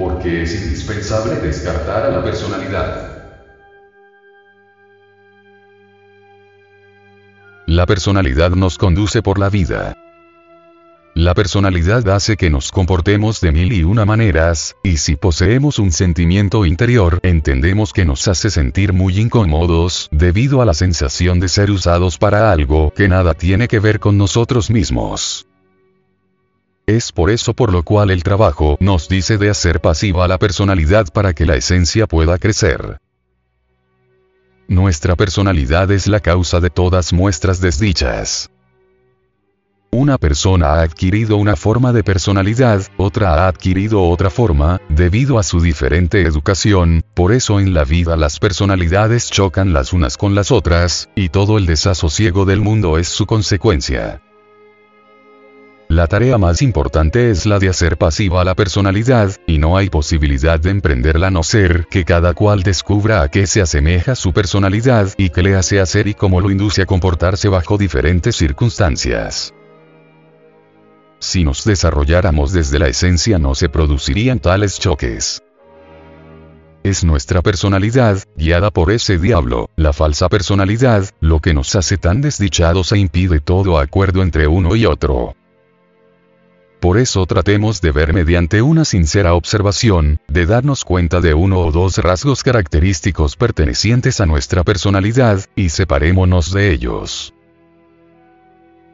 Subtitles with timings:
[0.00, 3.18] Porque es indispensable descartar a la personalidad.
[7.66, 9.94] La personalidad nos conduce por la vida.
[11.14, 15.92] La personalidad hace que nos comportemos de mil y una maneras, y si poseemos un
[15.92, 21.70] sentimiento interior, entendemos que nos hace sentir muy incómodos, debido a la sensación de ser
[21.70, 25.49] usados para algo que nada tiene que ver con nosotros mismos.
[26.90, 31.06] Es por eso por lo cual el trabajo nos dice de hacer pasiva la personalidad
[31.12, 32.98] para que la esencia pueda crecer.
[34.66, 38.50] Nuestra personalidad es la causa de todas nuestras desdichas.
[39.92, 45.44] Una persona ha adquirido una forma de personalidad, otra ha adquirido otra forma, debido a
[45.44, 50.50] su diferente educación, por eso en la vida las personalidades chocan las unas con las
[50.50, 54.20] otras, y todo el desasosiego del mundo es su consecuencia.
[56.00, 60.58] La tarea más importante es la de hacer pasiva la personalidad, y no hay posibilidad
[60.58, 65.12] de emprenderla a no ser que cada cual descubra a qué se asemeja su personalidad
[65.18, 69.52] y qué le hace hacer y cómo lo induce a comportarse bajo diferentes circunstancias.
[71.18, 75.42] Si nos desarrolláramos desde la esencia no se producirían tales choques.
[76.82, 82.22] Es nuestra personalidad, guiada por ese diablo, la falsa personalidad, lo que nos hace tan
[82.22, 85.34] desdichados e impide todo acuerdo entre uno y otro.
[86.80, 91.70] Por eso tratemos de ver mediante una sincera observación, de darnos cuenta de uno o
[91.70, 97.34] dos rasgos característicos pertenecientes a nuestra personalidad, y separémonos de ellos.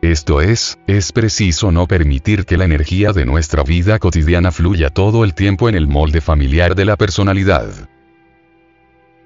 [0.00, 5.24] Esto es, es preciso no permitir que la energía de nuestra vida cotidiana fluya todo
[5.24, 7.88] el tiempo en el molde familiar de la personalidad.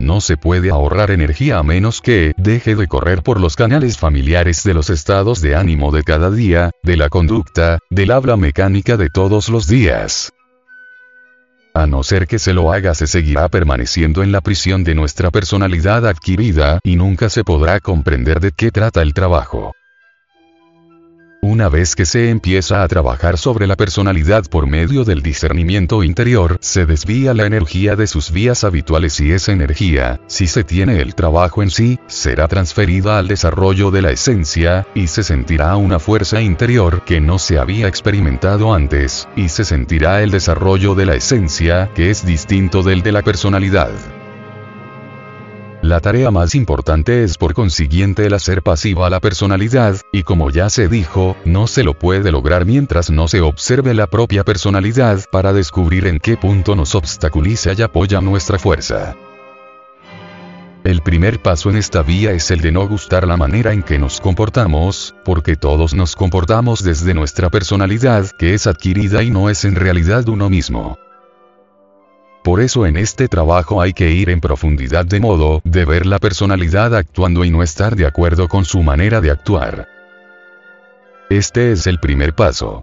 [0.00, 4.64] No se puede ahorrar energía a menos que deje de correr por los canales familiares
[4.64, 9.10] de los estados de ánimo de cada día, de la conducta, del habla mecánica de
[9.10, 10.32] todos los días.
[11.74, 15.30] A no ser que se lo haga se seguirá permaneciendo en la prisión de nuestra
[15.30, 19.74] personalidad adquirida y nunca se podrá comprender de qué trata el trabajo.
[21.42, 26.58] Una vez que se empieza a trabajar sobre la personalidad por medio del discernimiento interior,
[26.60, 31.14] se desvía la energía de sus vías habituales y esa energía, si se tiene el
[31.14, 36.42] trabajo en sí, será transferida al desarrollo de la esencia, y se sentirá una fuerza
[36.42, 41.90] interior que no se había experimentado antes, y se sentirá el desarrollo de la esencia,
[41.94, 44.19] que es distinto del de la personalidad.
[45.90, 50.48] La tarea más importante es por consiguiente el hacer pasiva a la personalidad, y como
[50.50, 55.24] ya se dijo, no se lo puede lograr mientras no se observe la propia personalidad
[55.32, 59.16] para descubrir en qué punto nos obstaculiza y apoya nuestra fuerza.
[60.84, 63.98] El primer paso en esta vía es el de no gustar la manera en que
[63.98, 69.64] nos comportamos, porque todos nos comportamos desde nuestra personalidad, que es adquirida y no es
[69.64, 71.00] en realidad uno mismo.
[72.42, 76.18] Por eso en este trabajo hay que ir en profundidad de modo de ver la
[76.18, 79.88] personalidad actuando y no estar de acuerdo con su manera de actuar.
[81.28, 82.82] Este es el primer paso.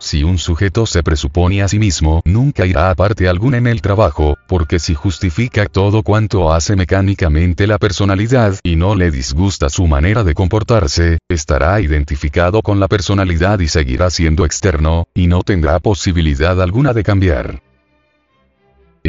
[0.00, 3.82] Si un sujeto se presupone a sí mismo, nunca irá a parte alguna en el
[3.82, 9.88] trabajo, porque si justifica todo cuanto hace mecánicamente la personalidad y no le disgusta su
[9.88, 15.80] manera de comportarse, estará identificado con la personalidad y seguirá siendo externo, y no tendrá
[15.80, 17.67] posibilidad alguna de cambiar.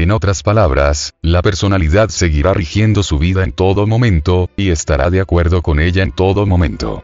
[0.02, 5.20] En otras palabras, la personalidad seguirá rigiendo su vida en todo momento, y estará de
[5.20, 7.04] acuerdo con ella en todo momento.